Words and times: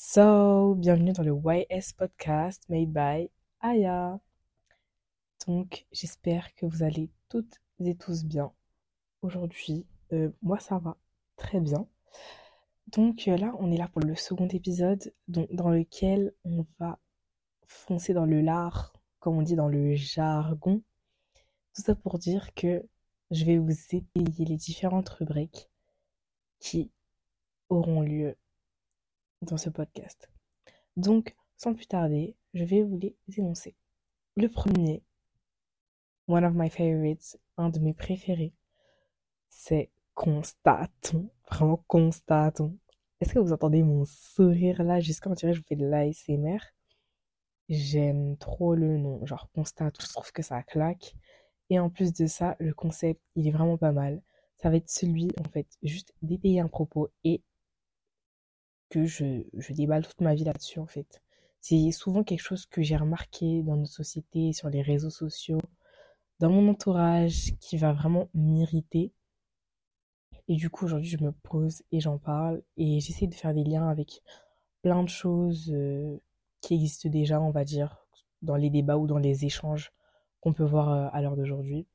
So, 0.00 0.76
bienvenue 0.76 1.12
dans 1.12 1.24
le 1.24 1.34
YS 1.34 1.92
podcast 1.92 2.62
made 2.68 2.92
by 2.92 3.28
Aya. 3.58 4.20
Donc, 5.44 5.86
j'espère 5.90 6.54
que 6.54 6.66
vous 6.66 6.84
allez 6.84 7.10
toutes 7.28 7.56
et 7.80 7.96
tous 7.96 8.24
bien. 8.24 8.52
Aujourd'hui, 9.22 9.86
euh, 10.12 10.30
moi 10.40 10.60
ça 10.60 10.78
va 10.78 10.96
très 11.34 11.58
bien. 11.58 11.88
Donc 12.86 13.26
euh, 13.26 13.36
là, 13.36 13.52
on 13.58 13.72
est 13.72 13.76
là 13.76 13.88
pour 13.88 14.00
le 14.00 14.14
second 14.14 14.46
épisode 14.46 15.12
dans 15.26 15.70
lequel 15.70 16.32
on 16.44 16.64
va 16.78 17.00
foncer 17.66 18.14
dans 18.14 18.24
le 18.24 18.40
lard, 18.40 18.92
comme 19.18 19.36
on 19.36 19.42
dit 19.42 19.56
dans 19.56 19.68
le 19.68 19.96
jargon. 19.96 20.80
Tout 21.74 21.82
ça 21.82 21.96
pour 21.96 22.20
dire 22.20 22.54
que 22.54 22.86
je 23.32 23.44
vais 23.44 23.58
vous 23.58 23.72
étayer 23.72 24.44
les 24.44 24.56
différentes 24.56 25.08
rubriques 25.08 25.68
qui 26.60 26.92
auront 27.68 28.02
lieu 28.02 28.36
dans 29.42 29.56
ce 29.56 29.70
podcast. 29.70 30.30
Donc, 30.96 31.36
sans 31.56 31.74
plus 31.74 31.86
tarder, 31.86 32.36
je 32.54 32.64
vais 32.64 32.82
vous 32.82 32.98
les 32.98 33.16
énoncer. 33.36 33.76
Le 34.36 34.48
premier, 34.48 35.02
one 36.26 36.44
of 36.44 36.54
my 36.54 36.70
favorites, 36.70 37.38
un 37.56 37.70
de 37.70 37.78
mes 37.78 37.94
préférés, 37.94 38.54
c'est 39.48 39.90
constatons, 40.14 41.30
vraiment 41.50 41.82
constatons. 41.86 42.76
Est-ce 43.20 43.34
que 43.34 43.38
vous 43.38 43.52
entendez 43.52 43.82
mon 43.82 44.04
sourire 44.04 44.82
là? 44.82 45.00
Jusqu'à 45.00 45.30
dirait 45.30 45.52
je 45.52 45.60
vous 45.60 45.66
fais 45.66 45.76
de 45.76 45.86
l'ASMR. 45.86 46.58
J'aime 47.68 48.36
trop 48.38 48.74
le 48.74 48.96
nom, 48.96 49.24
genre 49.26 49.50
constate, 49.52 50.00
je 50.00 50.06
trouve 50.08 50.32
que 50.32 50.42
ça 50.42 50.62
claque. 50.62 51.14
Et 51.70 51.78
en 51.78 51.90
plus 51.90 52.12
de 52.12 52.26
ça, 52.26 52.56
le 52.60 52.72
concept, 52.72 53.20
il 53.34 53.46
est 53.46 53.50
vraiment 53.50 53.76
pas 53.76 53.92
mal. 53.92 54.22
Ça 54.56 54.70
va 54.70 54.76
être 54.76 54.88
celui, 54.88 55.30
en 55.38 55.48
fait, 55.50 55.66
juste 55.82 56.14
d'étayer 56.22 56.60
un 56.60 56.68
propos 56.68 57.10
et 57.24 57.42
que 58.90 59.04
je, 59.04 59.42
déballe 59.72 60.06
toute 60.06 60.20
ma 60.20 60.34
vie 60.34 60.44
là-dessus, 60.44 60.78
en 60.78 60.86
fait. 60.86 61.22
C'est 61.60 61.90
souvent 61.90 62.24
quelque 62.24 62.40
chose 62.40 62.66
que 62.66 62.82
j'ai 62.82 62.96
remarqué 62.96 63.62
dans 63.62 63.76
notre 63.76 63.92
société, 63.92 64.52
sur 64.52 64.68
les 64.70 64.82
réseaux 64.82 65.10
sociaux, 65.10 65.60
dans 66.38 66.50
mon 66.50 66.70
entourage, 66.70 67.52
qui 67.60 67.76
va 67.76 67.92
vraiment 67.92 68.28
m'irriter. 68.34 69.12
Et 70.48 70.56
du 70.56 70.70
coup, 70.70 70.86
aujourd'hui, 70.86 71.10
je 71.10 71.22
me 71.22 71.32
pose 71.32 71.82
et 71.92 72.00
j'en 72.00 72.18
parle 72.18 72.62
et 72.76 73.00
j'essaie 73.00 73.26
de 73.26 73.34
faire 73.34 73.52
des 73.52 73.64
liens 73.64 73.88
avec 73.88 74.22
plein 74.82 75.02
de 75.02 75.08
choses 75.08 75.70
euh, 75.74 76.18
qui 76.60 76.74
existent 76.74 77.08
déjà, 77.10 77.40
on 77.40 77.50
va 77.50 77.64
dire, 77.64 78.06
dans 78.42 78.56
les 78.56 78.70
débats 78.70 78.96
ou 78.96 79.06
dans 79.06 79.18
les 79.18 79.44
échanges 79.44 79.92
qu'on 80.40 80.52
peut 80.52 80.64
voir 80.64 80.90
euh, 80.90 81.08
à 81.12 81.20
l'heure 81.20 81.36
d'aujourd'hui. 81.36 81.86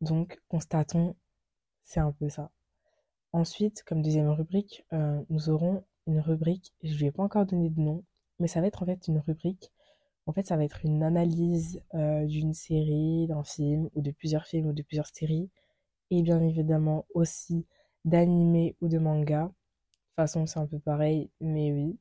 Donc, 0.00 0.40
constatons, 0.48 1.14
c'est 1.84 2.00
un 2.00 2.12
peu 2.12 2.28
ça. 2.28 2.50
Ensuite, 3.32 3.82
comme 3.84 4.02
deuxième 4.02 4.30
rubrique, 4.30 4.84
euh, 4.92 5.22
nous 5.28 5.50
aurons 5.50 5.84
une 6.06 6.20
rubrique, 6.20 6.72
je 6.82 6.92
ne 6.92 6.98
vais 6.98 7.10
pas 7.12 7.22
encore 7.22 7.46
donner 7.46 7.70
de 7.70 7.80
nom, 7.80 8.04
mais 8.38 8.48
ça 8.48 8.60
va 8.60 8.66
être 8.68 8.82
en 8.82 8.86
fait 8.86 9.08
une 9.08 9.18
rubrique. 9.18 9.72
En 10.26 10.32
fait, 10.32 10.46
ça 10.46 10.56
va 10.56 10.64
être 10.64 10.84
une 10.84 11.02
analyse 11.04 11.80
d'une 11.94 12.52
série, 12.52 13.26
d'un 13.28 13.44
film, 13.44 13.88
ou 13.94 14.02
de 14.02 14.10
plusieurs 14.10 14.46
films, 14.46 14.66
ou 14.68 14.72
de 14.72 14.82
plusieurs 14.82 15.06
séries, 15.06 15.50
et 16.10 16.22
bien 16.22 16.42
évidemment 16.42 17.06
aussi 17.14 17.66
d'anime 18.04 18.72
ou 18.80 18.88
de 18.88 18.98
manga. 18.98 19.42
De 19.44 19.48
toute 19.48 19.54
façon, 20.16 20.46
c'est 20.46 20.58
un 20.58 20.66
peu 20.66 20.78
pareil, 20.78 21.30
mais 21.40 21.72
oui. 21.72 21.98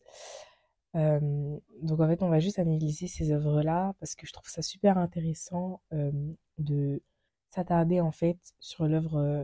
Euh, 0.95 1.59
donc 1.81 1.99
en 1.99 2.07
fait, 2.07 2.23
on 2.23 2.29
va 2.29 2.39
juste 2.39 2.59
analyser 2.59 3.07
ces 3.07 3.31
œuvres-là 3.31 3.93
parce 3.99 4.15
que 4.15 4.25
je 4.25 4.31
trouve 4.33 4.47
ça 4.47 4.61
super 4.61 4.97
intéressant 4.97 5.81
euh, 5.93 6.11
de 6.57 7.01
s'attarder 7.49 7.99
en 7.99 8.11
fait 8.11 8.37
sur 8.59 8.87
l'œuvre 8.87 9.17
euh, 9.17 9.43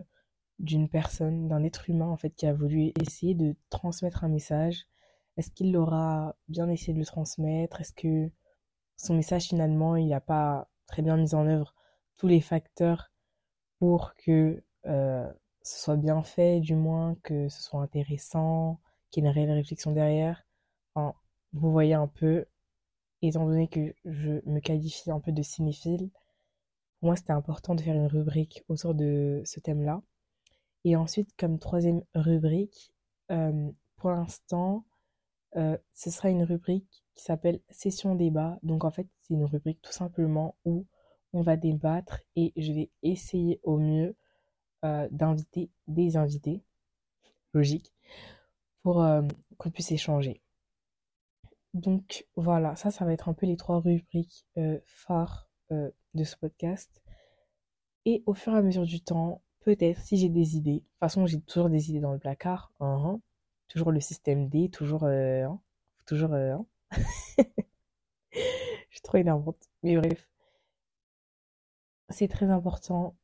d'une 0.61 0.87
personne, 0.87 1.47
d'un 1.47 1.63
être 1.63 1.89
humain 1.89 2.07
en 2.07 2.17
fait 2.17 2.29
qui 2.31 2.45
a 2.45 2.53
voulu 2.53 2.93
essayer 3.01 3.35
de 3.35 3.55
transmettre 3.69 4.23
un 4.23 4.29
message. 4.29 4.85
Est-ce 5.37 5.51
qu'il 5.51 5.71
l'aura 5.71 6.35
bien 6.47 6.69
essayé 6.69 6.93
de 6.93 6.99
le 6.99 7.05
transmettre? 7.05 7.81
Est-ce 7.81 7.93
que 7.93 8.31
son 8.95 9.15
message 9.15 9.47
finalement 9.47 9.95
il 9.95 10.07
n'a 10.07 10.21
pas 10.21 10.69
très 10.85 11.01
bien 11.01 11.17
mis 11.17 11.33
en 11.33 11.47
œuvre 11.47 11.73
tous 12.17 12.27
les 12.27 12.41
facteurs 12.41 13.11
pour 13.79 14.13
que 14.15 14.63
ce 14.83 15.33
soit 15.63 15.97
bien 15.97 16.21
fait, 16.23 16.59
du 16.59 16.75
moins, 16.75 17.15
que 17.23 17.49
ce 17.49 17.61
soit 17.61 17.81
intéressant, 17.81 18.79
qu'il 19.09 19.23
y 19.23 19.27
ait 19.27 19.29
une 19.29 19.35
réelle 19.35 19.51
réflexion 19.51 19.91
derrière? 19.91 20.45
Enfin, 20.93 21.15
vous 21.53 21.71
voyez 21.71 21.95
un 21.95 22.07
peu, 22.07 22.45
étant 23.21 23.45
donné 23.45 23.67
que 23.67 23.93
je 24.05 24.41
me 24.45 24.59
qualifie 24.59 25.11
un 25.11 25.19
peu 25.19 25.31
de 25.31 25.41
cinéphile, 25.41 26.09
pour 26.99 27.07
moi 27.07 27.15
c'était 27.15 27.33
important 27.33 27.73
de 27.73 27.81
faire 27.81 27.95
une 27.95 28.07
rubrique 28.07 28.63
autour 28.67 28.93
de 28.93 29.41
ce 29.45 29.59
thème-là. 29.59 30.01
Et 30.83 30.95
ensuite, 30.95 31.29
comme 31.37 31.59
troisième 31.59 32.03
rubrique, 32.15 32.93
euh, 33.31 33.71
pour 33.97 34.11
l'instant, 34.11 34.85
euh, 35.55 35.77
ce 35.93 36.09
sera 36.09 36.29
une 36.29 36.43
rubrique 36.43 37.03
qui 37.13 37.23
s'appelle 37.23 37.61
Session 37.69 38.15
débat. 38.15 38.57
Donc 38.63 38.83
en 38.83 38.91
fait, 38.91 39.07
c'est 39.21 39.33
une 39.33 39.45
rubrique 39.45 39.81
tout 39.81 39.91
simplement 39.91 40.55
où 40.65 40.87
on 41.33 41.41
va 41.41 41.55
débattre 41.55 42.19
et 42.35 42.51
je 42.57 42.73
vais 42.73 42.89
essayer 43.03 43.59
au 43.63 43.77
mieux 43.77 44.15
euh, 44.83 45.07
d'inviter 45.11 45.69
des 45.87 46.17
invités, 46.17 46.63
logique, 47.53 47.93
pour 48.81 49.05
qu'on 49.57 49.69
puisse 49.69 49.91
échanger. 49.91 50.41
Donc 51.73 52.25
voilà, 52.35 52.75
ça, 52.75 52.89
ça 52.89 53.05
va 53.05 53.13
être 53.13 53.29
un 53.29 53.33
peu 53.33 53.45
les 53.45 53.55
trois 53.55 53.79
rubriques 53.79 54.45
phares 54.85 55.47
de 55.69 56.23
ce 56.23 56.35
podcast. 56.35 57.01
Et 58.05 58.23
au 58.25 58.33
fur 58.33 58.53
et 58.53 58.57
à 58.57 58.61
mesure 58.61 58.85
du 58.85 59.01
temps, 59.01 59.43
peut-être 59.61 59.99
si 59.99 60.17
j'ai 60.17 60.29
des 60.29 60.57
idées, 60.57 60.73
de 60.73 60.79
toute 60.79 60.99
façon 60.99 61.25
j'ai 61.25 61.41
toujours 61.41 61.69
des 61.69 61.89
idées 61.89 61.99
dans 61.99 62.13
le 62.13 62.19
placard, 62.19 62.71
hein, 62.79 63.01
hein. 63.05 63.21
toujours 63.67 63.91
le 63.91 63.99
système 63.99 64.49
D, 64.49 64.69
toujours... 64.69 65.05
Hein, 65.05 65.59
toujours... 66.05 66.31
je 68.31 68.37
suis 68.89 69.01
trop 69.01 69.17
énervante. 69.17 69.57
Mais 69.83 69.95
bref, 69.95 70.27
c'est 72.09 72.27
très 72.27 72.49
important 72.49 73.15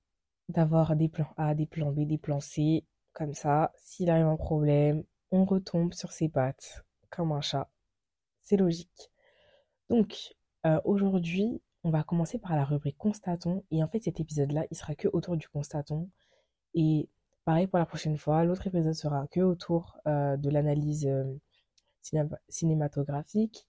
d'avoir 0.49 0.95
des 0.95 1.09
plans 1.09 1.33
A, 1.37 1.55
des 1.55 1.65
plans 1.65 1.91
B, 1.91 2.01
des 2.01 2.17
plans 2.17 2.39
C. 2.39 2.85
Comme 3.13 3.33
ça, 3.33 3.71
s'il 3.75 4.09
arrive 4.09 4.27
un 4.27 4.37
problème, 4.37 5.03
on 5.31 5.45
retombe 5.45 5.93
sur 5.93 6.11
ses 6.11 6.29
pattes, 6.29 6.85
comme 7.09 7.31
un 7.31 7.41
chat. 7.41 7.69
C'est 8.43 8.57
logique. 8.57 9.11
Donc, 9.89 10.35
euh, 10.65 10.79
aujourd'hui, 10.85 11.61
on 11.83 11.89
va 11.89 12.03
commencer 12.03 12.37
par 12.39 12.55
la 12.55 12.63
rubrique 12.63 12.97
constatons. 12.97 13.63
Et 13.71 13.83
en 13.83 13.87
fait, 13.87 14.01
cet 14.03 14.19
épisode-là, 14.19 14.65
il 14.71 14.77
sera 14.77 14.95
que 14.95 15.07
autour 15.11 15.35
du 15.37 15.47
constatons. 15.47 16.09
Et 16.77 17.09
pareil 17.43 17.65
pour 17.65 17.79
la 17.79 17.87
prochaine 17.87 18.17
fois, 18.17 18.43
l'autre 18.43 18.67
épisode 18.67 18.93
sera 18.93 19.27
que 19.27 19.39
autour 19.39 19.97
euh, 20.07 20.37
de 20.37 20.49
l'analyse 20.51 21.07
euh, 21.07 21.33
cinématographique. 22.49 23.67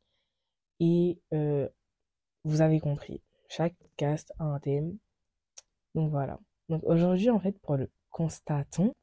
Et 0.78 1.18
vous 2.44 2.60
avez 2.60 2.78
compris, 2.80 3.20
chaque 3.48 3.74
cast 3.96 4.32
a 4.38 4.44
un 4.44 4.60
thème. 4.60 4.98
Donc 5.94 6.10
voilà. 6.10 6.38
Donc 6.68 6.84
aujourd'hui, 6.84 7.30
en 7.30 7.40
fait, 7.40 7.58
pour 7.58 7.76
le 7.76 7.90
constatons, 8.10 8.94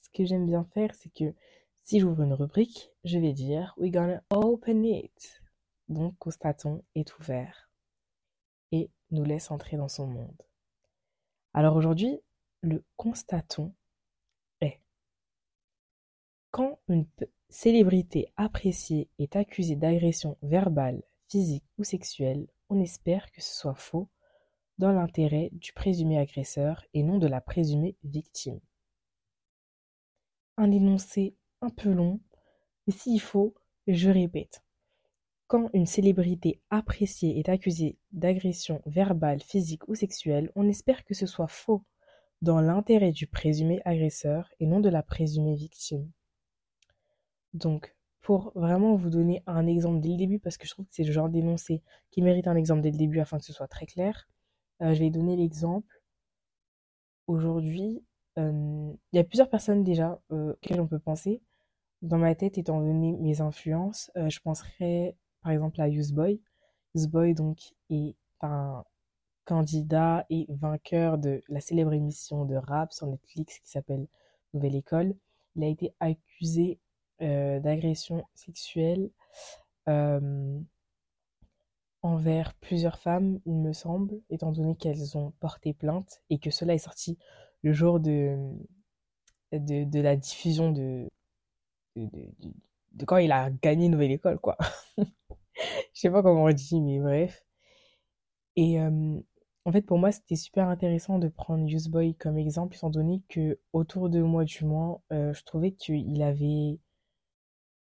ce 0.00 0.08
que 0.10 0.24
j'aime 0.24 0.46
bien 0.46 0.64
faire, 0.72 0.94
c'est 0.94 1.12
que 1.12 1.34
si 1.82 2.00
j'ouvre 2.00 2.22
une 2.22 2.32
rubrique, 2.32 2.90
je 3.04 3.18
vais 3.18 3.32
dire 3.32 3.74
We're 3.76 3.92
gonna 3.92 4.22
open 4.30 4.84
it. 4.84 5.42
Donc 5.88 6.16
constatons 6.18 6.82
est 6.94 7.16
ouvert 7.18 7.70
et 8.72 8.90
nous 9.10 9.24
laisse 9.24 9.50
entrer 9.50 9.76
dans 9.76 9.88
son 9.88 10.06
monde. 10.06 10.42
Alors 11.54 11.76
aujourd'hui, 11.76 12.20
le 12.62 12.84
constatons 12.96 13.74
est 14.60 14.80
quand 16.50 16.78
une 16.88 17.06
célébrité 17.48 18.32
appréciée 18.36 19.10
est 19.18 19.36
accusée 19.36 19.76
d'agression 19.76 20.38
verbale, 20.42 21.02
physique 21.28 21.64
ou 21.78 21.84
sexuelle, 21.84 22.46
on 22.70 22.80
espère 22.80 23.30
que 23.30 23.42
ce 23.42 23.54
soit 23.54 23.74
faux 23.74 24.08
dans 24.78 24.92
l'intérêt 24.92 25.50
du 25.52 25.72
présumé 25.72 26.18
agresseur 26.18 26.84
et 26.94 27.02
non 27.02 27.18
de 27.18 27.26
la 27.26 27.40
présumée 27.40 27.96
victime. 28.04 28.60
Un 30.56 30.70
énoncé 30.70 31.34
un 31.60 31.70
peu 31.70 31.90
long, 31.90 32.20
mais 32.86 32.92
s'il 32.92 33.20
faut, 33.20 33.54
je 33.86 34.10
répète. 34.10 34.62
Quand 35.48 35.70
une 35.74 35.86
célébrité 35.86 36.60
appréciée 36.70 37.38
est 37.38 37.48
accusée 37.48 37.98
d'agression 38.12 38.82
verbale, 38.86 39.42
physique 39.42 39.86
ou 39.88 39.94
sexuelle, 39.94 40.50
on 40.56 40.68
espère 40.68 41.04
que 41.04 41.14
ce 41.14 41.26
soit 41.26 41.48
faux 41.48 41.84
dans 42.42 42.60
l'intérêt 42.60 43.12
du 43.12 43.26
présumé 43.26 43.80
agresseur 43.84 44.50
et 44.60 44.66
non 44.66 44.80
de 44.80 44.88
la 44.88 45.02
présumée 45.02 45.54
victime. 45.54 46.10
Donc, 47.54 47.96
pour 48.20 48.52
vraiment 48.54 48.96
vous 48.96 49.08
donner 49.08 49.42
un 49.46 49.66
exemple 49.66 50.00
dès 50.00 50.10
le 50.10 50.16
début, 50.16 50.38
parce 50.38 50.56
que 50.56 50.66
je 50.66 50.72
trouve 50.72 50.86
que 50.86 50.94
c'est 50.94 51.04
le 51.04 51.12
genre 51.12 51.28
d'énoncé 51.28 51.82
qui 52.10 52.22
mérite 52.22 52.48
un 52.48 52.56
exemple 52.56 52.82
dès 52.82 52.90
le 52.90 52.98
début 52.98 53.20
afin 53.20 53.38
que 53.38 53.44
ce 53.44 53.52
soit 53.52 53.68
très 53.68 53.86
clair, 53.86 54.28
euh, 54.82 54.92
je 54.94 55.00
vais 55.00 55.10
donner 55.10 55.36
l'exemple. 55.36 56.02
Aujourd'hui, 57.26 58.04
euh, 58.38 58.92
il 59.12 59.16
y 59.16 59.20
a 59.20 59.24
plusieurs 59.24 59.48
personnes 59.48 59.84
déjà 59.84 60.20
euh, 60.32 60.52
auxquelles 60.52 60.80
on 60.80 60.86
peut 60.86 60.98
penser. 60.98 61.40
Dans 62.02 62.18
ma 62.18 62.34
tête, 62.34 62.58
étant 62.58 62.80
donné 62.80 63.12
mes 63.12 63.40
influences, 63.40 64.10
je 64.14 64.38
penserais 64.40 65.16
par 65.42 65.52
exemple 65.52 65.80
à 65.80 65.88
Useboy. 65.88 66.40
Useboy 66.94 67.34
donc 67.34 67.58
est 67.90 68.16
un 68.42 68.84
candidat 69.46 70.26
et 70.28 70.46
vainqueur 70.50 71.18
de 71.18 71.42
la 71.48 71.60
célèbre 71.60 71.94
émission 71.94 72.44
de 72.44 72.56
rap 72.56 72.92
sur 72.92 73.06
Netflix 73.06 73.58
qui 73.60 73.70
s'appelle 73.70 74.06
Nouvelle 74.52 74.76
École. 74.76 75.14
Il 75.54 75.64
a 75.64 75.68
été 75.68 75.94
accusé 76.00 76.78
d'agression 77.18 78.24
sexuelle 78.34 79.10
envers 82.06 82.54
plusieurs 82.54 82.98
femmes, 82.98 83.40
il 83.46 83.56
me 83.56 83.72
semble, 83.72 84.20
étant 84.30 84.52
donné 84.52 84.76
qu'elles 84.76 85.16
ont 85.16 85.32
porté 85.40 85.74
plainte 85.74 86.22
et 86.30 86.38
que 86.38 86.50
cela 86.50 86.74
est 86.74 86.78
sorti 86.78 87.18
le 87.62 87.72
jour 87.72 88.00
de, 88.00 88.36
de, 89.52 90.00
la 90.00 90.16
diffusion 90.16 90.70
de 90.72 91.08
de, 91.96 93.04
quand 93.06 93.16
il 93.16 93.32
a 93.32 93.50
gagné 93.50 93.88
Nouvelle 93.88 94.12
École, 94.12 94.38
quoi. 94.38 94.56
Je 94.98 96.00
sais 96.00 96.10
pas 96.10 96.22
comment 96.22 96.44
on 96.44 96.52
dit, 96.52 96.80
mais 96.80 97.00
bref. 97.00 97.44
Et 98.56 98.78
en 99.66 99.72
fait, 99.72 99.82
pour 99.82 99.98
moi, 99.98 100.12
c'était 100.12 100.36
super 100.36 100.68
intéressant 100.68 101.18
de 101.18 101.26
prendre 101.28 101.66
Useboy 101.68 102.14
comme 102.14 102.38
exemple, 102.38 102.76
étant 102.76 102.88
donné 102.88 103.22
que 103.28 103.58
autour 103.72 104.08
de 104.08 104.22
moi, 104.22 104.44
du 104.44 104.64
moins, 104.64 105.00
euh, 105.12 105.34
je 105.34 105.42
trouvais 105.42 105.72
qu'il 105.72 106.22
avait 106.22 106.78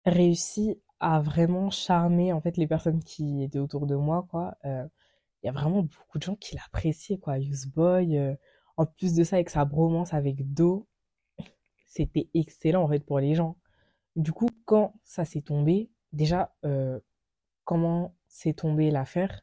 réussi 0.05 0.79
à 1.01 1.21
vraiment 1.21 1.71
charmer 1.71 2.33
en 2.33 2.43
fait 2.43 2.59
les 2.59 2.67
personnes 2.67 3.03
qui 3.03 3.43
étaient 3.43 3.59
autour 3.59 3.87
de 3.87 3.95
moi, 3.97 4.27
quoi. 4.31 4.59
Euh, 4.67 4.87
il 5.43 5.47
y 5.47 5.49
a 5.49 5.53
vraiment 5.53 5.83
beaucoup 5.83 6.19
de 6.19 6.23
gens 6.23 6.37
qui 6.37 6.57
l'appréciaient, 6.57 7.19
quoi. 7.19 7.39
Useboy, 7.39 8.19
euh, 8.19 8.35
en 8.77 8.85
plus 8.85 9.15
de 9.15 9.25
ça, 9.25 9.37
avec 9.37 9.49
sa 9.49 9.65
bromance 9.65 10.13
avec 10.13 10.53
Do, 10.53 10.87
c'était 11.87 12.29
excellent 12.35 12.83
en 12.85 12.89
fait 12.89 13.01
pour 13.01 13.19
les 13.19 13.35
gens. 13.35 13.57
Du 14.17 14.33
coup, 14.33 14.49
quand 14.67 14.95
ça 15.05 15.25
s'est 15.25 15.43
tombé, 15.43 15.91
déjà, 16.13 16.55
comment 17.65 18.15
s'est 18.29 18.55
tombé 18.55 18.91
l'affaire? 18.91 19.43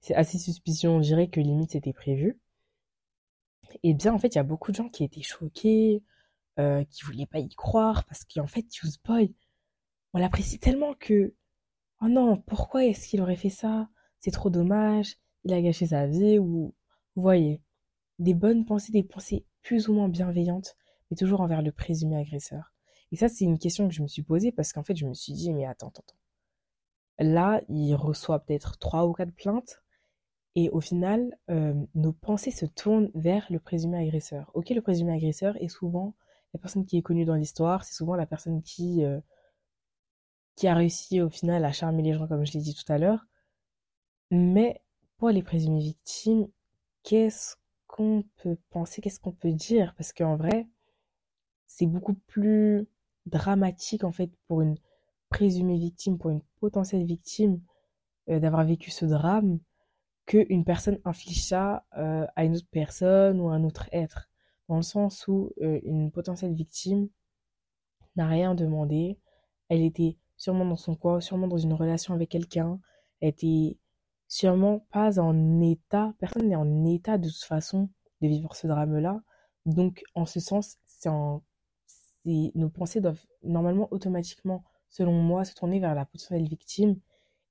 C'est 0.00 0.14
assez 0.14 0.38
suspicieux, 0.38 0.88
on 0.88 1.00
dirait 1.00 1.28
que 1.28 1.40
limite 1.40 1.72
c'était 1.72 1.92
prévu. 1.92 2.38
Et 3.82 3.94
bien 3.94 4.14
en 4.14 4.18
fait, 4.18 4.28
il 4.34 4.36
y 4.36 4.40
a 4.40 4.44
beaucoup 4.44 4.70
de 4.70 4.76
gens 4.76 4.88
qui 4.88 5.04
étaient 5.04 5.22
choqués, 5.22 6.02
euh, 6.58 6.84
qui 6.84 7.04
voulaient 7.04 7.26
pas 7.26 7.40
y 7.40 7.48
croire, 7.48 8.04
parce 8.04 8.24
qu'en 8.24 8.46
fait, 8.46 8.66
Boy, 9.04 9.34
on 10.14 10.18
l'apprécie 10.18 10.58
tellement 10.58 10.94
que, 10.94 11.34
oh 12.02 12.08
non, 12.08 12.38
pourquoi 12.38 12.84
est-ce 12.84 13.08
qu'il 13.08 13.20
aurait 13.20 13.36
fait 13.36 13.50
ça? 13.50 13.88
C'est 14.20 14.30
trop 14.30 14.50
dommage, 14.50 15.16
il 15.44 15.52
a 15.52 15.62
gâché 15.62 15.86
sa 15.86 16.06
vie, 16.06 16.38
ou, 16.38 16.74
vous 17.14 17.22
voyez, 17.22 17.62
des 18.18 18.34
bonnes 18.34 18.64
pensées, 18.64 18.92
des 18.92 19.04
pensées 19.04 19.44
plus 19.62 19.88
ou 19.88 19.94
moins 19.94 20.08
bienveillantes, 20.08 20.76
mais 21.10 21.16
toujours 21.16 21.40
envers 21.40 21.62
le 21.62 21.72
présumé 21.72 22.16
agresseur. 22.16 22.72
Et 23.12 23.16
ça, 23.16 23.28
c'est 23.28 23.44
une 23.44 23.58
question 23.58 23.88
que 23.88 23.94
je 23.94 24.02
me 24.02 24.08
suis 24.08 24.22
posée 24.22 24.52
parce 24.52 24.72
qu'en 24.72 24.82
fait, 24.82 24.96
je 24.96 25.06
me 25.06 25.14
suis 25.14 25.32
dit, 25.32 25.52
mais 25.52 25.64
attends, 25.64 25.88
attends. 25.88 26.16
Là, 27.18 27.62
il 27.68 27.94
reçoit 27.94 28.40
peut-être 28.40 28.78
trois 28.78 29.06
ou 29.06 29.12
quatre 29.12 29.34
plaintes. 29.34 29.82
Et 30.60 30.70
au 30.70 30.80
final, 30.80 31.38
euh, 31.50 31.72
nos 31.94 32.12
pensées 32.12 32.50
se 32.50 32.66
tournent 32.66 33.12
vers 33.14 33.46
le 33.48 33.60
présumé 33.60 33.96
agresseur. 33.96 34.50
Ok, 34.54 34.70
le 34.70 34.82
présumé 34.82 35.12
agresseur 35.12 35.56
est 35.62 35.68
souvent 35.68 36.16
la 36.52 36.58
personne 36.58 36.84
qui 36.84 36.98
est 36.98 37.02
connue 37.02 37.24
dans 37.24 37.36
l'histoire, 37.36 37.84
c'est 37.84 37.94
souvent 37.94 38.16
la 38.16 38.26
personne 38.26 38.60
qui, 38.60 39.04
euh, 39.04 39.20
qui 40.56 40.66
a 40.66 40.74
réussi 40.74 41.20
au 41.20 41.30
final 41.30 41.64
à 41.64 41.70
charmer 41.70 42.02
les 42.02 42.12
gens, 42.12 42.26
comme 42.26 42.44
je 42.44 42.54
l'ai 42.54 42.60
dit 42.60 42.74
tout 42.74 42.92
à 42.92 42.98
l'heure. 42.98 43.24
Mais 44.32 44.82
pour 45.16 45.28
les 45.30 45.44
présumées 45.44 45.78
victimes, 45.78 46.48
qu'est-ce 47.04 47.54
qu'on 47.86 48.24
peut 48.42 48.58
penser, 48.70 49.00
qu'est-ce 49.00 49.20
qu'on 49.20 49.30
peut 49.30 49.52
dire? 49.52 49.94
Parce 49.96 50.12
qu'en 50.12 50.34
vrai, 50.34 50.66
c'est 51.68 51.86
beaucoup 51.86 52.14
plus 52.14 52.88
dramatique 53.26 54.02
en 54.02 54.10
fait 54.10 54.32
pour 54.48 54.60
une 54.60 54.76
présumée 55.28 55.78
victime, 55.78 56.18
pour 56.18 56.30
une 56.30 56.42
potentielle 56.58 57.04
victime, 57.04 57.60
euh, 58.28 58.40
d'avoir 58.40 58.64
vécu 58.64 58.90
ce 58.90 59.04
drame 59.06 59.60
qu'une 60.28 60.64
personne 60.64 61.00
inflige 61.06 61.42
ça 61.42 61.86
euh, 61.96 62.26
à 62.36 62.44
une 62.44 62.54
autre 62.54 62.68
personne 62.70 63.40
ou 63.40 63.48
à 63.48 63.54
un 63.54 63.64
autre 63.64 63.88
être. 63.92 64.28
Dans 64.68 64.76
le 64.76 64.82
sens 64.82 65.26
où 65.26 65.50
euh, 65.62 65.80
une 65.84 66.12
potentielle 66.12 66.52
victime 66.52 67.08
n'a 68.14 68.28
rien 68.28 68.54
demandé. 68.54 69.18
Elle 69.70 69.82
était 69.82 70.18
sûrement 70.36 70.66
dans 70.66 70.76
son 70.76 70.94
coin, 70.96 71.20
sûrement 71.20 71.48
dans 71.48 71.56
une 71.56 71.72
relation 71.72 72.12
avec 72.12 72.28
quelqu'un. 72.28 72.78
Elle 73.20 73.30
était 73.30 73.78
sûrement 74.28 74.80
pas 74.92 75.18
en 75.18 75.60
état, 75.62 76.14
personne 76.18 76.48
n'est 76.48 76.56
en 76.56 76.84
état 76.84 77.16
de 77.16 77.28
toute 77.28 77.44
façon 77.44 77.88
de 78.20 78.28
vivre 78.28 78.54
ce 78.54 78.66
drame-là. 78.66 79.22
Donc, 79.64 80.02
en 80.14 80.26
ce 80.26 80.40
sens, 80.40 80.76
nos 81.06 82.68
pensées 82.68 83.00
doivent 83.00 83.24
normalement 83.42 83.88
automatiquement, 83.92 84.62
selon 84.90 85.12
moi, 85.12 85.46
se 85.46 85.54
tourner 85.54 85.80
vers 85.80 85.94
la 85.94 86.04
potentielle 86.04 86.46
victime 86.46 87.00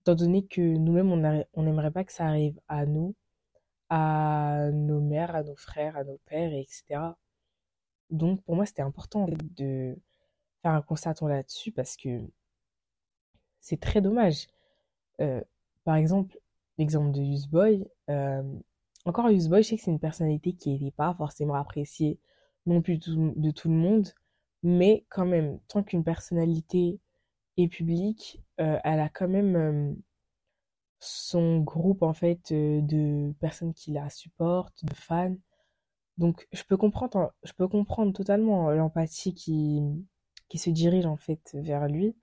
étant 0.08 0.16
donné 0.24 0.46
que 0.46 0.62
nous-mêmes, 0.62 1.12
on 1.54 1.64
n'aimerait 1.64 1.92
pas 1.92 2.06
que 2.06 2.14
ça 2.14 2.28
arrive 2.28 2.60
à 2.70 2.86
nous, 2.86 3.14
à 3.90 4.70
nos 4.72 5.02
mères, 5.02 5.36
à 5.36 5.44
nos 5.44 5.56
frères, 5.56 5.98
à 5.98 6.06
nos 6.06 6.18
pères, 6.26 6.54
etc. 6.54 7.02
Donc, 8.10 8.42
pour 8.44 8.56
moi, 8.56 8.66
c'était 8.66 8.84
important 8.84 9.28
de 9.28 9.98
faire 10.62 10.72
un 10.72 10.82
constat 10.82 11.14
là-dessus 11.22 11.74
parce 11.74 11.98
que 11.98 12.22
c'est 13.60 13.82
très 13.82 14.00
dommage. 14.00 14.48
Euh, 15.20 15.42
par 15.84 15.96
exemple, 15.96 16.40
l'exemple 16.78 17.12
de 17.12 17.22
Useboy. 17.22 17.86
Euh, 18.10 18.44
encore 19.04 19.28
Useboy, 19.28 19.62
je 19.62 19.70
sais 19.70 19.78
que 19.78 19.84
c'est 19.84 19.92
une 19.92 20.00
personnalité 20.00 20.54
qui 20.54 20.72
n'était 20.72 20.92
pas 20.92 21.14
forcément 21.16 21.56
appréciée 21.56 22.18
non 22.66 22.82
plus 22.82 22.98
de 22.98 23.52
tout 23.52 23.68
le 23.68 23.76
monde, 23.76 24.08
mais 24.64 25.06
quand 25.10 25.26
même, 25.26 25.60
tant 25.68 25.84
qu'une 25.84 26.04
personnalité 26.04 27.00
est 27.58 27.68
publique, 27.68 28.42
euh, 28.60 28.80
elle 28.84 29.00
a 29.00 29.10
quand 29.10 29.28
même 29.28 29.56
euh, 29.56 29.94
son 31.00 31.60
groupe 31.60 32.02
en 32.02 32.14
fait 32.14 32.52
euh, 32.52 32.82
de 32.82 33.34
personnes 33.40 33.74
qui 33.74 33.92
la 33.92 34.10
supportent, 34.10 34.84
de 34.86 34.94
fans. 34.94 35.36
Donc 36.18 36.48
je 36.52 36.64
peux 36.64 36.78
comprendre, 36.78 37.34
je 37.44 37.54
peux 37.54 37.68
comprendre 37.68 38.14
totalement 38.14 38.72
l'empathie 38.72 39.36
qui, 39.36 39.82
qui 40.50 40.58
se 40.58 40.70
dirige 40.72 41.06
en 41.06 41.18
fait 41.18 41.56
vers 41.62 41.88
lui, 41.88 42.16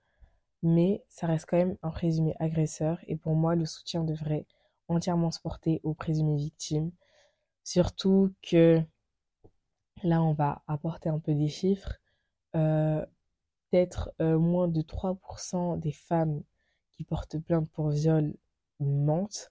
mais 0.63 1.03
ça 1.09 1.27
reste 1.27 1.45
quand 1.49 1.57
même 1.57 1.77
un 1.83 1.91
présumé 1.91 2.35
agresseur 2.39 2.99
et 3.07 3.15
pour 3.15 3.35
moi 3.35 3.55
le 3.55 3.65
soutien 3.65 4.03
devrait 4.03 4.45
entièrement 4.89 5.31
se 5.31 5.39
porter 5.39 5.79
aux 5.83 5.93
présumées 5.93 6.37
victimes. 6.37 6.91
Surtout 7.63 8.33
que 8.41 8.81
là 10.03 10.21
on 10.23 10.33
va 10.33 10.63
apporter 10.67 11.09
un 11.09 11.19
peu 11.19 11.33
des 11.33 11.47
chiffres. 11.47 11.93
Peut-être 13.71 14.11
moins 14.19 14.67
de 14.67 14.81
3% 14.81 15.79
des 15.79 15.91
femmes 15.91 16.43
qui 16.91 17.03
portent 17.03 17.37
plainte 17.39 17.69
pour 17.71 17.89
viol 17.89 18.33
mentent. 18.79 19.49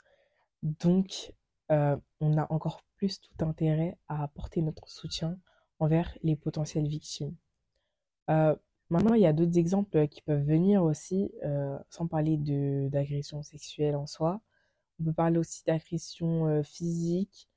Donc, 0.62 1.32
euh, 1.70 1.96
on 2.20 2.36
a 2.38 2.50
encore 2.50 2.82
plus 2.96 3.20
tout 3.20 3.44
intérêt 3.44 3.96
à 4.08 4.22
apporter 4.22 4.62
notre 4.62 4.88
soutien 4.88 5.38
envers 5.78 6.16
les 6.22 6.36
potentielles 6.36 6.86
victimes. 6.86 7.34
Euh, 8.30 8.54
maintenant, 8.90 9.14
il 9.14 9.22
y 9.22 9.26
a 9.26 9.32
d'autres 9.32 9.58
exemples 9.58 10.08
qui 10.08 10.22
peuvent 10.22 10.44
venir 10.44 10.82
aussi, 10.82 11.32
euh, 11.44 11.78
sans 11.90 12.06
parler 12.06 12.36
d'agression 12.90 13.42
sexuelle 13.42 13.96
en 13.96 14.06
soi. 14.06 14.40
On 15.00 15.04
peut 15.04 15.12
parler 15.12 15.38
aussi 15.38 15.64
d'agression 15.64 16.62
physique. 16.62 17.48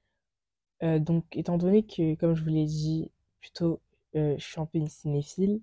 donc, 0.82 1.26
étant 1.36 1.58
donné 1.58 1.84
que, 1.86 2.16
comme 2.16 2.36
je 2.36 2.44
vous 2.44 2.50
l'ai 2.50 2.66
dit 2.66 3.12
plutôt, 3.40 3.82
je 4.14 4.38
suis 4.40 4.60
un 4.60 4.66
peu 4.66 4.78
une 4.78 4.88
cinéphile, 4.88 5.62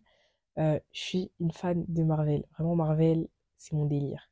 je 0.57 0.81
suis 0.93 1.31
une 1.41 1.53
fan 1.53 1.85
de 1.89 2.03
Marvel. 2.03 2.45
Vraiment, 2.53 2.77
Marvel, 2.77 3.29
c'est 3.57 3.75
mon 3.75 3.87
délire. 3.87 4.31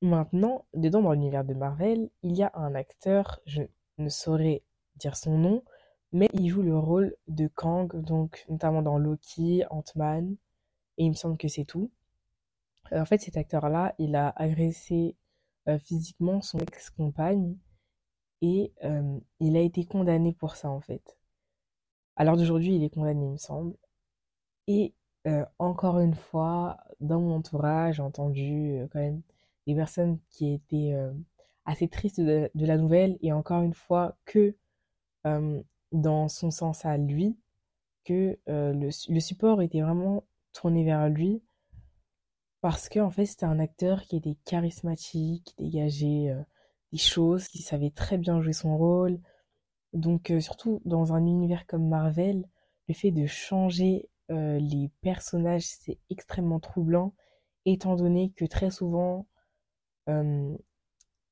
Maintenant, 0.00 0.64
dedans 0.74 1.02
dans 1.02 1.12
l'univers 1.12 1.44
de 1.44 1.54
Marvel, 1.54 2.08
il 2.22 2.36
y 2.36 2.42
a 2.42 2.52
un 2.54 2.74
acteur, 2.74 3.40
je 3.46 3.62
ne 3.98 4.08
saurais 4.08 4.62
dire 4.96 5.16
son 5.16 5.36
nom, 5.36 5.64
mais 6.12 6.28
il 6.32 6.48
joue 6.48 6.62
le 6.62 6.78
rôle 6.78 7.16
de 7.26 7.48
Kang, 7.48 7.94
donc 7.96 8.44
notamment 8.48 8.82
dans 8.82 8.98
Loki, 8.98 9.64
Ant-Man, 9.70 10.36
et 10.98 11.04
il 11.04 11.10
me 11.10 11.14
semble 11.14 11.36
que 11.36 11.48
c'est 11.48 11.64
tout. 11.64 11.90
Euh, 12.92 13.00
en 13.00 13.04
fait, 13.04 13.18
cet 13.18 13.36
acteur-là, 13.36 13.94
il 13.98 14.14
a 14.16 14.32
agressé 14.36 15.16
euh, 15.68 15.78
physiquement 15.78 16.40
son 16.40 16.58
ex-compagne 16.58 17.56
et 18.40 18.72
euh, 18.84 19.18
il 19.40 19.56
a 19.56 19.60
été 19.60 19.84
condamné 19.84 20.32
pour 20.32 20.56
ça 20.56 20.70
en 20.70 20.80
fait. 20.80 21.18
À 22.16 22.24
l'heure 22.24 22.36
d'aujourd'hui, 22.36 22.76
il 22.76 22.84
est 22.84 22.90
condamné, 22.90 23.24
il 23.24 23.32
me 23.32 23.36
semble. 23.36 23.76
Et 24.66 24.94
encore 25.58 25.98
une 25.98 26.14
fois, 26.14 26.78
dans 27.00 27.20
mon 27.20 27.36
entourage, 27.36 27.96
j'ai 27.96 28.02
entendu 28.02 28.86
quand 28.92 29.00
même 29.00 29.22
des 29.68 29.74
personnes 29.74 30.18
qui 30.30 30.54
étaient 30.54 30.94
euh, 30.94 31.12
assez 31.66 31.88
tristes 31.88 32.20
de, 32.20 32.50
la 32.54 32.78
nouvelle 32.78 33.18
et 33.20 33.32
encore 33.32 33.62
une 33.62 33.74
fois 33.74 34.16
que 34.24 34.56
euh, 35.26 35.62
dans 35.92 36.28
son 36.28 36.50
sens 36.50 36.86
à 36.86 36.96
lui, 36.96 37.36
que 38.04 38.38
euh, 38.48 38.72
le, 38.72 38.88
le, 39.12 39.20
support 39.20 39.60
était 39.60 39.82
vraiment 39.82 40.24
tourné 40.54 40.84
vers 40.84 41.10
lui 41.10 41.42
parce 42.62 42.88
qu'en 42.88 43.04
en 43.04 43.10
fait 43.10 43.26
c'était 43.26 43.44
un 43.44 43.58
acteur 43.58 44.02
qui 44.04 44.16
était 44.16 44.38
charismatique, 44.46 45.44
qui 45.44 45.64
dégageait 45.64 46.34
des 46.90 46.98
choses, 46.98 47.46
qui 47.46 47.58
savait 47.58 47.90
très 47.90 48.16
bien 48.16 48.40
jouer 48.40 48.54
son 48.54 48.76
rôle. 48.78 49.20
Donc 49.92 50.32
surtout 50.40 50.80
dans 50.86 51.12
un 51.12 51.26
univers 51.26 51.66
comme 51.66 51.88
Marvel, 51.88 52.48
le 52.88 52.94
fait 52.94 53.10
de 53.10 53.26
changer 53.26 54.08
les 54.30 54.90
personnages 55.00 55.66
c'est 55.66 55.98
extrêmement 56.10 56.60
troublant 56.60 57.14
étant 57.64 57.96
donné 57.96 58.30
que 58.36 58.44
très 58.44 58.70
souvent 58.70 59.26
euh, 60.08 60.56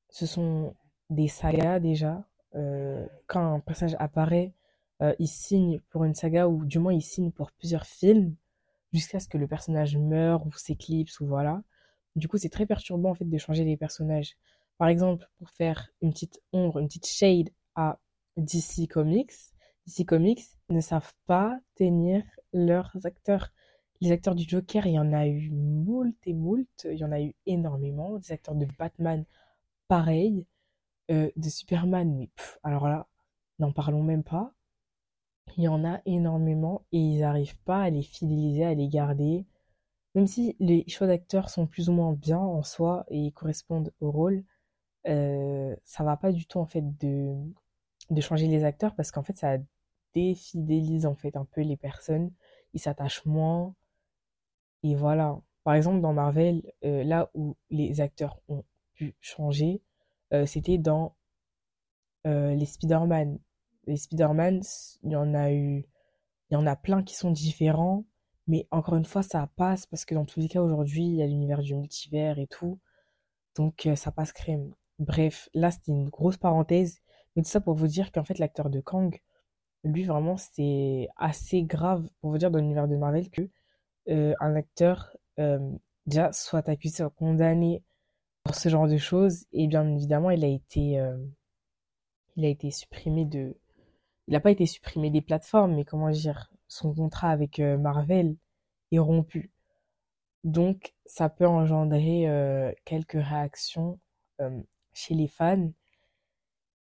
ce 0.09 0.25
sont 0.25 0.75
des 1.09 1.27
sagas 1.27 1.79
déjà. 1.79 2.25
Euh, 2.55 3.05
quand 3.27 3.55
un 3.55 3.59
personnage 3.59 3.95
apparaît, 3.99 4.53
euh, 5.01 5.13
il 5.19 5.27
signe 5.27 5.79
pour 5.89 6.03
une 6.05 6.15
saga 6.15 6.47
ou 6.47 6.65
du 6.65 6.79
moins 6.79 6.93
il 6.93 7.01
signe 7.01 7.31
pour 7.31 7.51
plusieurs 7.51 7.85
films 7.85 8.35
jusqu'à 8.93 9.19
ce 9.19 9.27
que 9.27 9.37
le 9.37 9.47
personnage 9.47 9.97
meure 9.97 10.45
ou 10.45 10.51
s'éclipse 10.53 11.19
ou 11.19 11.27
voilà. 11.27 11.61
Du 12.15 12.27
coup, 12.27 12.37
c'est 12.37 12.49
très 12.49 12.65
perturbant 12.65 13.11
en 13.11 13.13
fait 13.13 13.29
de 13.29 13.37
changer 13.37 13.63
les 13.63 13.77
personnages. 13.77 14.35
Par 14.77 14.87
exemple, 14.87 15.29
pour 15.37 15.49
faire 15.49 15.89
une 16.01 16.11
petite 16.11 16.41
ombre, 16.51 16.79
une 16.79 16.87
petite 16.87 17.07
shade 17.07 17.49
à 17.75 17.99
DC 18.37 18.87
Comics, 18.89 19.33
DC 19.87 20.05
Comics 20.05 20.43
ne 20.69 20.81
savent 20.81 21.13
pas 21.25 21.59
tenir 21.75 22.23
leurs 22.53 22.95
acteurs. 23.05 23.51
Les 24.01 24.11
acteurs 24.11 24.35
du 24.35 24.43
Joker, 24.47 24.85
il 24.85 24.93
y 24.93 24.99
en 24.99 25.13
a 25.13 25.27
eu 25.27 25.49
moult 25.49 26.15
et 26.25 26.33
moult, 26.33 26.67
il 26.85 26.97
y 26.97 27.03
en 27.03 27.11
a 27.11 27.21
eu 27.21 27.33
énormément. 27.45 28.19
Des 28.19 28.31
acteurs 28.31 28.55
de 28.55 28.67
Batman, 28.77 29.25
pareil. 29.87 30.45
Euh, 31.09 31.31
de 31.37 31.49
Superman, 31.49 32.17
mais 32.17 32.29
alors 32.63 32.89
là, 32.89 33.07
n'en 33.59 33.71
parlons 33.71 34.03
même 34.03 34.23
pas. 34.23 34.53
Il 35.55 35.63
y 35.63 35.67
en 35.69 35.85
a 35.85 36.01
énormément 36.05 36.85
et 36.91 36.99
ils 36.99 37.19
n'arrivent 37.21 37.59
pas 37.61 37.81
à 37.83 37.89
les 37.89 38.01
fidéliser, 38.03 38.65
à 38.65 38.73
les 38.73 38.89
garder. 38.89 39.45
Même 40.15 40.27
si 40.27 40.57
les 40.59 40.83
choix 40.89 41.07
d'acteurs 41.07 41.49
sont 41.49 41.65
plus 41.67 41.89
ou 41.89 41.93
moins 41.93 42.13
bien 42.13 42.39
en 42.39 42.61
soi 42.63 43.05
et 43.09 43.31
correspondent 43.31 43.93
au 44.01 44.11
rôle, 44.11 44.43
euh, 45.07 45.75
ça 45.85 46.03
va 46.03 46.17
pas 46.17 46.33
du 46.33 46.45
tout 46.45 46.59
en 46.59 46.65
fait 46.65 46.83
de, 46.97 47.35
de 48.09 48.21
changer 48.21 48.47
les 48.47 48.65
acteurs 48.65 48.95
parce 48.95 49.11
qu'en 49.11 49.23
fait 49.23 49.37
ça 49.37 49.57
défidélise 50.13 51.05
en 51.05 51.15
fait 51.15 51.35
un 51.35 51.45
peu 51.45 51.61
les 51.61 51.77
personnes, 51.77 52.31
ils 52.73 52.79
s'attachent 52.79 53.25
moins 53.25 53.75
et 54.83 54.95
voilà. 54.95 55.39
Par 55.63 55.75
exemple 55.75 56.01
dans 56.01 56.13
Marvel, 56.13 56.63
euh, 56.85 57.03
là 57.03 57.29
où 57.33 57.57
les 57.69 57.99
acteurs 58.01 58.39
ont 58.47 58.63
pu 58.93 59.15
changer, 59.21 59.81
euh, 60.33 60.45
c'était 60.45 60.77
dans 60.77 61.15
les 62.25 62.65
Spider-Man. 62.65 63.39
Les 63.85 63.95
Spider-Man, 63.95 64.61
il 65.03 65.11
y 65.11 65.15
en 65.15 65.33
a 65.33 65.53
eu, 65.53 65.85
il 66.49 66.53
y 66.53 66.57
en 66.57 66.67
a 66.67 66.75
plein 66.75 67.01
qui 67.01 67.15
sont 67.15 67.31
différents, 67.31 68.03
mais 68.47 68.67
encore 68.71 68.95
une 68.95 69.05
fois, 69.05 69.23
ça 69.23 69.49
passe 69.55 69.85
parce 69.85 70.05
que 70.05 70.15
dans 70.15 70.25
tous 70.25 70.39
les 70.39 70.47
cas, 70.47 70.61
aujourd'hui, 70.61 71.05
il 71.05 71.15
y 71.15 71.21
a 71.21 71.27
l'univers 71.27 71.61
du 71.61 71.75
multivers 71.75 72.39
et 72.39 72.47
tout. 72.47 72.79
Donc, 73.55 73.87
ça 73.95 74.11
passe 74.11 74.31
crème. 74.31 74.73
Bref, 74.99 75.49
là, 75.53 75.71
c'était 75.71 75.91
une 75.91 76.09
grosse 76.09 76.37
parenthèse. 76.37 77.01
Mais 77.35 77.43
tout 77.43 77.49
ça 77.49 77.61
pour 77.61 77.75
vous 77.75 77.87
dire 77.87 78.11
qu'en 78.11 78.23
fait, 78.23 78.39
l'acteur 78.39 78.69
de 78.69 78.79
Kang, 78.79 79.21
lui, 79.83 80.03
vraiment, 80.03 80.37
c'est 80.37 81.07
assez 81.17 81.63
grave 81.63 82.07
pour 82.19 82.31
vous 82.31 82.37
dire 82.37 82.51
dans 82.51 82.59
l'univers 82.59 82.87
de 82.87 82.95
Marvel 82.97 83.29
que 83.29 83.49
euh, 84.09 84.33
un 84.39 84.55
acteur, 84.55 85.15
euh, 85.39 85.59
déjà, 86.05 86.31
soit 86.33 86.67
accusé, 86.69 86.97
soit 86.97 87.09
condamné 87.11 87.83
pour 88.43 88.55
ce 88.55 88.69
genre 88.69 88.87
de 88.87 88.97
choses. 88.97 89.45
Et 89.53 89.67
bien 89.67 89.87
évidemment, 89.95 90.31
il 90.31 90.43
a 90.43 90.47
été, 90.47 90.99
euh, 90.99 91.17
il 92.35 92.45
a 92.45 92.49
été 92.49 92.71
supprimé 92.71 93.25
de. 93.25 93.57
Il 94.27 94.33
n'a 94.33 94.39
pas 94.41 94.51
été 94.51 94.65
supprimé 94.65 95.09
des 95.09 95.21
plateformes, 95.21 95.75
mais 95.75 95.85
comment 95.85 96.09
dire, 96.09 96.51
son 96.67 96.93
contrat 96.93 97.29
avec 97.31 97.59
Marvel 97.59 98.35
est 98.91 98.99
rompu. 98.99 99.51
Donc, 100.43 100.95
ça 101.05 101.29
peut 101.29 101.47
engendrer 101.47 102.27
quelques 102.85 103.13
réactions 103.13 103.99
chez 104.93 105.15
les 105.15 105.27
fans. 105.27 105.71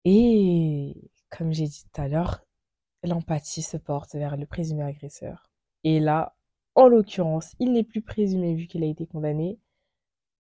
Et 0.04 1.10
comme 1.30 1.52
j'ai 1.52 1.66
dit 1.66 1.84
tout 1.84 2.00
à 2.00 2.08
l'heure, 2.08 2.44
l'empathie 3.02 3.62
se 3.62 3.76
porte 3.76 4.14
vers 4.14 4.36
le 4.36 4.46
présumé 4.46 4.82
agresseur. 4.82 5.50
Et 5.84 6.00
là, 6.00 6.36
en 6.74 6.88
l'occurrence, 6.88 7.54
il 7.58 7.72
n'est 7.72 7.84
plus 7.84 8.02
présumé 8.02 8.54
vu 8.54 8.66
qu'il 8.66 8.84
a 8.84 8.86
été 8.86 9.06
condamné. 9.06 9.58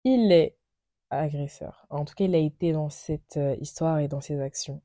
Il 0.05 0.33
est 0.33 0.57
agresseur. 1.11 1.87
En 1.91 2.05
tout 2.05 2.15
cas, 2.15 2.25
il 2.25 2.35
a 2.35 2.39
été 2.39 2.73
dans 2.73 2.89
cette 2.89 3.37
euh, 3.37 3.57
histoire 3.61 3.99
et 3.99 4.09
dans 4.09 4.21
ses 4.21 4.41
actions. 4.41 4.83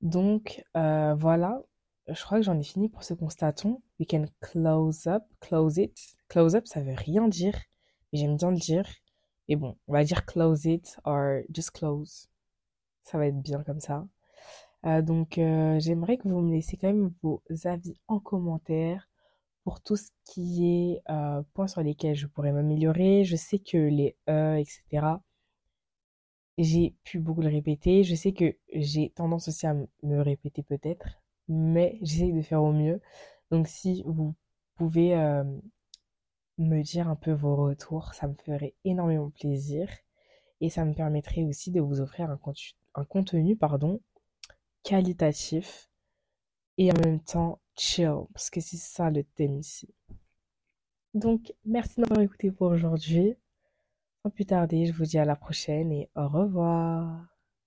Donc, 0.00 0.64
euh, 0.76 1.14
voilà. 1.14 1.62
Je 2.08 2.20
crois 2.22 2.38
que 2.38 2.44
j'en 2.44 2.58
ai 2.58 2.64
fini 2.64 2.88
pour 2.88 3.04
ce 3.04 3.14
constaton. 3.14 3.80
We 4.00 4.08
can 4.08 4.24
close 4.40 5.06
up, 5.06 5.22
close 5.40 5.78
it. 5.78 5.96
Close 6.28 6.56
up, 6.56 6.66
ça 6.66 6.80
veut 6.80 6.94
rien 6.94 7.28
dire, 7.28 7.54
mais 8.12 8.18
j'aime 8.18 8.36
bien 8.36 8.50
le 8.50 8.56
dire. 8.56 8.86
Et 9.48 9.56
bon, 9.56 9.76
on 9.86 9.92
va 9.92 10.04
dire 10.04 10.24
close 10.26 10.64
it 10.64 10.98
or 11.04 11.42
just 11.54 11.70
close. 11.70 12.28
Ça 13.04 13.18
va 13.18 13.26
être 13.26 13.40
bien 13.40 13.62
comme 13.62 13.80
ça. 13.80 14.06
Euh, 14.86 15.02
donc, 15.02 15.38
euh, 15.38 15.78
j'aimerais 15.80 16.16
que 16.18 16.28
vous 16.28 16.40
me 16.40 16.52
laissiez 16.52 16.78
quand 16.78 16.88
même 16.88 17.12
vos 17.22 17.42
avis 17.64 17.94
en 18.08 18.18
commentaire 18.20 19.08
pour 19.64 19.80
tout 19.80 19.96
ce 19.96 20.10
qui 20.24 20.66
est 20.66 21.02
euh, 21.10 21.42
points 21.54 21.68
sur 21.68 21.82
lesquels 21.82 22.16
je 22.16 22.26
pourrais 22.26 22.52
m'améliorer. 22.52 23.24
Je 23.24 23.36
sais 23.36 23.58
que 23.58 23.76
les 23.78 24.16
E, 24.28 24.58
etc., 24.58 25.20
j'ai 26.58 26.94
pu 27.04 27.18
beaucoup 27.18 27.42
le 27.42 27.48
répéter. 27.48 28.04
Je 28.04 28.14
sais 28.14 28.32
que 28.32 28.56
j'ai 28.72 29.10
tendance 29.10 29.48
aussi 29.48 29.66
à 29.66 29.74
me 29.74 30.20
répéter 30.20 30.62
peut-être, 30.62 31.06
mais 31.48 31.98
j'essaie 32.02 32.32
de 32.32 32.42
faire 32.42 32.62
au 32.62 32.72
mieux. 32.72 33.00
Donc, 33.50 33.68
si 33.68 34.02
vous 34.06 34.34
pouvez 34.76 35.14
me 36.58 36.82
dire 36.82 37.08
un 37.08 37.16
peu 37.16 37.32
vos 37.32 37.56
retours. 37.56 38.14
Ça 38.14 38.26
me 38.28 38.34
ferait 38.34 38.74
énormément 38.84 39.30
plaisir. 39.30 39.88
Et 40.60 40.70
ça 40.70 40.84
me 40.84 40.94
permettrait 40.94 41.44
aussi 41.44 41.70
de 41.70 41.80
vous 41.80 42.00
offrir 42.00 42.30
un, 42.30 42.36
contenu, 42.36 42.74
un 42.94 43.04
contenu 43.04 43.56
pardon, 43.56 44.00
qualitatif 44.82 45.88
et 46.78 46.90
en 46.92 46.96
même 47.04 47.20
temps 47.20 47.60
chill. 47.76 48.26
Parce 48.32 48.50
que 48.50 48.60
c'est 48.60 48.76
ça 48.76 49.10
le 49.10 49.24
thème 49.24 49.58
ici. 49.58 49.88
Donc, 51.14 51.52
merci 51.64 51.96
de 51.96 52.02
m'avoir 52.02 52.20
écouté 52.20 52.50
pour 52.50 52.68
aujourd'hui. 52.68 53.34
Sans 54.22 54.30
plus 54.30 54.46
tarder, 54.46 54.86
je 54.86 54.92
vous 54.92 55.04
dis 55.04 55.18
à 55.18 55.24
la 55.24 55.36
prochaine 55.36 55.92
et 55.92 56.08
au 56.16 56.28
revoir. 56.28 57.31